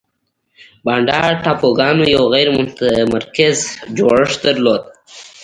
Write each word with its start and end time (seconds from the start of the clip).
بانډا 0.85 1.21
ټاپوګانو 1.43 2.03
یو 2.15 2.23
غیر 2.33 2.47
متمرکز 2.57 3.57
جوړښت 3.97 4.39
درلود. 4.47 4.81